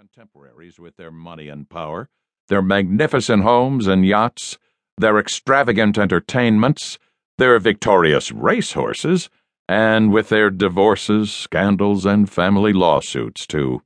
contemporaries 0.00 0.80
with 0.80 0.96
their 0.96 1.10
money 1.10 1.48
and 1.48 1.68
power, 1.68 2.08
their 2.48 2.62
magnificent 2.62 3.42
homes 3.42 3.86
and 3.86 4.06
yachts, 4.06 4.56
their 4.96 5.18
extravagant 5.18 5.98
entertainments, 5.98 6.98
their 7.36 7.58
victorious 7.58 8.32
racehorses, 8.32 9.28
and 9.68 10.10
with 10.10 10.30
their 10.30 10.48
divorces, 10.48 11.30
scandals, 11.30 12.06
and 12.06 12.30
family 12.30 12.72
lawsuits, 12.72 13.46
too. 13.46 13.82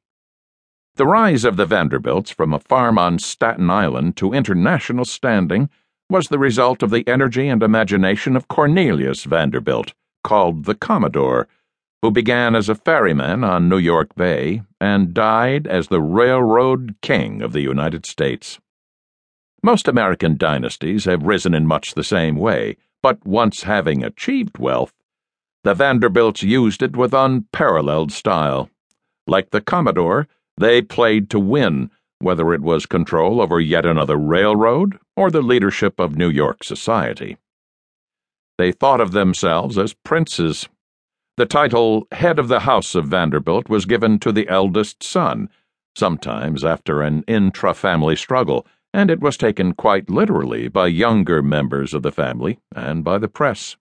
The 0.94 1.04
rise 1.04 1.44
of 1.44 1.56
the 1.56 1.66
Vanderbilts 1.66 2.30
from 2.30 2.54
a 2.54 2.60
farm 2.60 2.96
on 2.96 3.18
Staten 3.18 3.68
Island 3.68 4.16
to 4.18 4.32
international 4.32 5.06
standing 5.06 5.68
was 6.08 6.28
the 6.28 6.38
result 6.38 6.84
of 6.84 6.90
the 6.90 7.02
energy 7.08 7.48
and 7.48 7.60
imagination 7.60 8.36
of 8.36 8.46
Cornelius 8.46 9.24
Vanderbilt, 9.24 9.94
called 10.22 10.64
the 10.64 10.76
Commodore 10.76 11.48
who 12.04 12.10
began 12.10 12.54
as 12.54 12.68
a 12.68 12.74
ferryman 12.74 13.42
on 13.42 13.66
New 13.66 13.78
York 13.78 14.14
Bay 14.14 14.60
and 14.78 15.14
died 15.14 15.66
as 15.66 15.88
the 15.88 16.02
railroad 16.02 16.94
king 17.00 17.40
of 17.40 17.54
the 17.54 17.62
United 17.62 18.04
States. 18.04 18.58
Most 19.62 19.88
American 19.88 20.36
dynasties 20.36 21.06
have 21.06 21.22
risen 21.22 21.54
in 21.54 21.66
much 21.66 21.94
the 21.94 22.04
same 22.04 22.36
way, 22.36 22.76
but 23.02 23.26
once 23.26 23.62
having 23.62 24.04
achieved 24.04 24.58
wealth, 24.58 24.92
the 25.62 25.72
Vanderbilts 25.72 26.42
used 26.42 26.82
it 26.82 26.94
with 26.94 27.14
unparalleled 27.14 28.12
style. 28.12 28.68
Like 29.26 29.48
the 29.48 29.62
Commodore, 29.62 30.28
they 30.58 30.82
played 30.82 31.30
to 31.30 31.38
win, 31.38 31.90
whether 32.18 32.52
it 32.52 32.60
was 32.60 32.84
control 32.84 33.40
over 33.40 33.58
yet 33.58 33.86
another 33.86 34.18
railroad 34.18 34.98
or 35.16 35.30
the 35.30 35.40
leadership 35.40 35.98
of 35.98 36.18
New 36.18 36.28
York 36.28 36.64
society. 36.64 37.38
They 38.58 38.72
thought 38.72 39.00
of 39.00 39.12
themselves 39.12 39.78
as 39.78 39.94
princes 39.94 40.68
the 41.36 41.46
title 41.46 42.06
Head 42.12 42.38
of 42.38 42.46
the 42.46 42.60
House 42.60 42.94
of 42.94 43.06
Vanderbilt 43.06 43.68
was 43.68 43.86
given 43.86 44.20
to 44.20 44.30
the 44.30 44.48
eldest 44.48 45.02
son, 45.02 45.48
sometimes 45.96 46.64
after 46.64 47.02
an 47.02 47.24
intra 47.26 47.74
family 47.74 48.14
struggle, 48.14 48.64
and 48.92 49.10
it 49.10 49.20
was 49.20 49.36
taken 49.36 49.72
quite 49.72 50.08
literally 50.08 50.68
by 50.68 50.86
younger 50.86 51.42
members 51.42 51.92
of 51.92 52.02
the 52.02 52.12
family 52.12 52.60
and 52.74 53.02
by 53.02 53.18
the 53.18 53.26
press. 53.26 53.76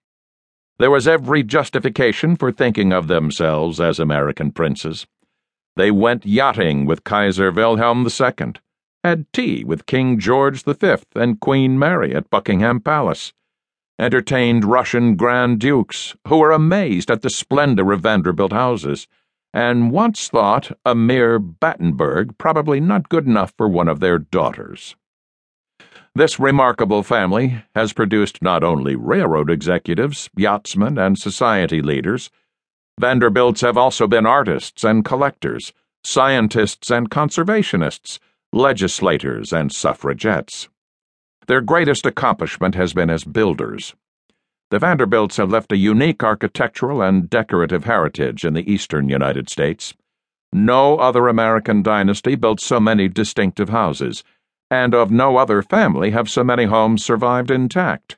There 0.79 0.89
was 0.89 1.07
every 1.07 1.43
justification 1.43 2.35
for 2.35 2.51
thinking 2.51 2.91
of 2.91 3.07
themselves 3.07 3.79
as 3.79 3.99
American 3.99 4.51
princes. 4.51 5.05
They 5.75 5.91
went 5.91 6.25
yachting 6.25 6.87
with 6.87 7.03
Kaiser 7.03 7.51
Wilhelm 7.51 8.07
II, 8.07 8.53
had 9.03 9.31
tea 9.31 9.63
with 9.63 9.85
King 9.85 10.17
George 10.17 10.63
V 10.63 10.95
and 11.13 11.39
Queen 11.39 11.77
Mary 11.77 12.15
at 12.15 12.31
Buckingham 12.31 12.79
Palace 12.79 13.31
entertained 13.99 14.65
Russian 14.65 15.15
Grand 15.15 15.59
Dukes 15.59 16.15
who 16.27 16.37
were 16.37 16.51
amazed 16.51 17.11
at 17.11 17.21
the 17.21 17.29
splendor 17.29 17.91
of 17.91 18.01
Vanderbilt 18.01 18.51
houses, 18.51 19.07
and 19.53 19.91
once 19.91 20.29
thought 20.29 20.71
a 20.83 20.95
mere 20.95 21.37
Battenberg 21.39 22.37
probably 22.37 22.79
not 22.79 23.09
good 23.09 23.27
enough 23.27 23.53
for 23.55 23.67
one 23.67 23.87
of 23.87 23.99
their 23.99 24.17
daughters. 24.17 24.95
This 26.15 26.39
remarkable 26.39 27.01
family 27.01 27.63
has 27.73 27.93
produced 27.93 28.41
not 28.41 28.63
only 28.63 28.95
railroad 28.95 29.49
executives, 29.49 30.29
yachtsmen, 30.35 30.97
and 30.97 31.17
society 31.17 31.81
leaders. 31.81 32.29
Vanderbilts 32.99 33.61
have 33.61 33.77
also 33.77 34.07
been 34.07 34.25
artists 34.25 34.83
and 34.83 35.03
collectors, 35.03 35.73
scientists 36.03 36.91
and 36.91 37.09
conservationists, 37.09 38.19
legislators 38.51 39.51
and 39.51 39.71
suffragettes. 39.71 40.69
Their 41.47 41.59
greatest 41.59 42.05
accomplishment 42.05 42.73
has 42.75 42.93
been 42.93 43.09
as 43.09 43.25
builders. 43.25 43.95
The 44.69 44.79
Vanderbilts 44.79 45.37
have 45.37 45.51
left 45.51 45.73
a 45.73 45.77
unique 45.77 46.23
architectural 46.23 47.01
and 47.01 47.29
decorative 47.29 47.83
heritage 47.83 48.45
in 48.45 48.53
the 48.53 48.71
eastern 48.71 49.09
United 49.09 49.49
States. 49.49 49.93
No 50.53 50.97
other 50.97 51.27
American 51.27 51.83
dynasty 51.83 52.35
built 52.35 52.61
so 52.61 52.79
many 52.79 53.09
distinctive 53.09 53.69
houses, 53.69 54.23
and 54.71 54.95
of 54.95 55.11
no 55.11 55.35
other 55.35 55.61
family 55.61 56.11
have 56.11 56.29
so 56.29 56.45
many 56.45 56.63
homes 56.63 57.03
survived 57.03 57.51
intact. 57.51 58.17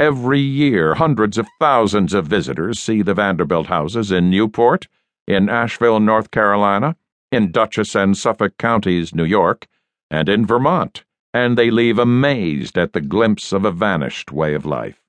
Every 0.00 0.40
year, 0.40 0.94
hundreds 0.94 1.36
of 1.36 1.46
thousands 1.60 2.14
of 2.14 2.26
visitors 2.26 2.80
see 2.80 3.02
the 3.02 3.14
Vanderbilt 3.14 3.66
houses 3.66 4.10
in 4.10 4.30
Newport, 4.30 4.88
in 5.26 5.50
Asheville, 5.50 6.00
North 6.00 6.30
Carolina, 6.30 6.96
in 7.30 7.52
Dutchess 7.52 7.94
and 7.94 8.16
Suffolk 8.16 8.56
counties, 8.56 9.14
New 9.14 9.24
York, 9.24 9.66
and 10.10 10.30
in 10.30 10.46
Vermont 10.46 11.04
and 11.34 11.58
they 11.58 11.68
leave 11.68 11.98
amazed 11.98 12.78
at 12.78 12.92
the 12.92 13.00
glimpse 13.00 13.52
of 13.52 13.64
a 13.64 13.72
vanished 13.72 14.30
way 14.30 14.54
of 14.54 14.64
life. 14.64 15.02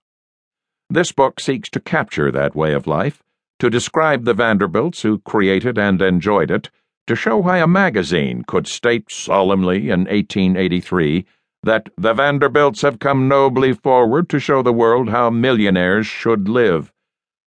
This 0.90 1.12
book 1.12 1.40
seeks 1.40 1.70
to 1.70 1.80
capture 1.80 2.32
that 2.32 2.56
way 2.56 2.74
of 2.74 2.88
life, 2.88 3.22
to 3.60 3.70
describe 3.70 4.26
the 4.26 4.34
Vanderbilts 4.34 5.04
who 5.04 5.20
created 5.20 5.78
and 5.78 6.02
enjoyed 6.02 6.50
it, 6.50 6.72
to 7.06 7.16
show 7.16 7.38
why 7.38 7.60
a 7.60 7.68
magazine 7.68 8.44
could 8.48 8.66
state 8.66 9.12
solemnly 9.12 9.92
in 9.92 10.06
1883 10.06 11.26
that 11.62 11.90
the 11.96 12.16
Vanderbilts 12.16 12.82
have 12.82 12.98
come 12.98 13.28
nobly 13.28 13.74
forward 13.74 14.28
to 14.30 14.40
show 14.40 14.64
the 14.64 14.74
world 14.74 15.10
how 15.10 15.30
millionaires 15.30 16.08
should 16.08 16.50
live, 16.50 16.92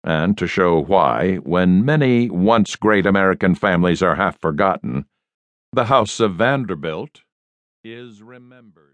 and 0.04 0.38
to 0.38 0.46
show 0.46 0.80
why, 0.80 1.38
when 1.38 1.84
many 1.84 2.30
once 2.30 2.76
great 2.76 3.08
American 3.08 3.56
families 3.56 4.04
are 4.04 4.16
half 4.16 4.40
forgotten, 4.40 5.06
the 5.74 5.86
House 5.86 6.20
of 6.20 6.36
Vanderbilt 6.36 7.22
is 7.84 8.22
remembered. 8.22 8.86